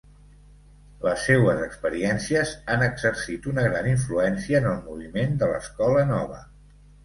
Les 1.07 1.25
seues 1.27 1.61
experiències 1.65 2.55
han 2.77 2.87
exercit 2.87 3.47
una 3.53 3.69
gran 3.69 3.93
influència 3.95 4.65
en 4.65 4.69
el 4.73 4.83
moviment 4.91 5.41
de 5.45 5.55
l'escola 5.55 6.11
nova. 6.17 6.45